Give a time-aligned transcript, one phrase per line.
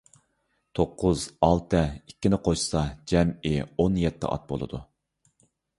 [0.79, 4.83] توققۇز، ئالتە، ئىككىنى قوشسا جەمئىي ئون يەتتە ئات بولىدۇ.